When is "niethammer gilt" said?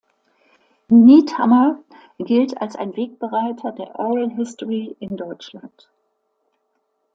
0.87-2.59